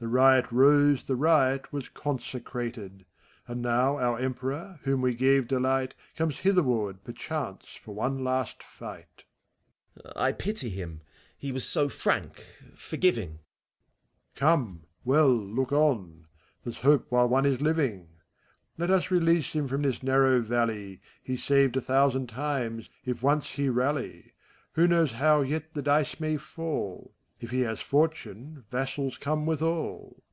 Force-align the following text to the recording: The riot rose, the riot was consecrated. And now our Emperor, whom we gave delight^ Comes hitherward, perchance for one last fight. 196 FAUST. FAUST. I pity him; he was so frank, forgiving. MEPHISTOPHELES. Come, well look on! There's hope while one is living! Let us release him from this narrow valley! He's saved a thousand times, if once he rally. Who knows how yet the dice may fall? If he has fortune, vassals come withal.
The 0.00 0.06
riot 0.06 0.46
rose, 0.52 1.02
the 1.06 1.16
riot 1.16 1.72
was 1.72 1.88
consecrated. 1.88 3.04
And 3.48 3.60
now 3.60 3.98
our 3.98 4.16
Emperor, 4.20 4.78
whom 4.84 5.00
we 5.02 5.12
gave 5.12 5.48
delight^ 5.48 5.90
Comes 6.16 6.38
hitherward, 6.38 7.02
perchance 7.02 7.70
for 7.82 7.96
one 7.96 8.22
last 8.22 8.62
fight. 8.62 9.24
196 9.94 10.04
FAUST. 10.04 10.04
FAUST. 10.04 10.16
I 10.22 10.32
pity 10.34 10.68
him; 10.72 11.00
he 11.36 11.50
was 11.50 11.66
so 11.66 11.88
frank, 11.88 12.36
forgiving. 12.76 13.40
MEPHISTOPHELES. 13.40 13.40
Come, 14.36 14.82
well 15.04 15.34
look 15.34 15.72
on! 15.72 16.28
There's 16.62 16.76
hope 16.76 17.06
while 17.10 17.28
one 17.28 17.44
is 17.44 17.60
living! 17.60 18.10
Let 18.76 18.92
us 18.92 19.10
release 19.10 19.50
him 19.52 19.66
from 19.66 19.82
this 19.82 20.04
narrow 20.04 20.40
valley! 20.42 21.00
He's 21.24 21.42
saved 21.42 21.76
a 21.76 21.80
thousand 21.80 22.28
times, 22.28 22.88
if 23.04 23.20
once 23.20 23.50
he 23.50 23.68
rally. 23.68 24.32
Who 24.74 24.86
knows 24.86 25.10
how 25.10 25.40
yet 25.42 25.74
the 25.74 25.82
dice 25.82 26.20
may 26.20 26.36
fall? 26.36 27.16
If 27.40 27.52
he 27.52 27.60
has 27.60 27.78
fortune, 27.80 28.64
vassals 28.72 29.16
come 29.16 29.46
withal. 29.46 30.24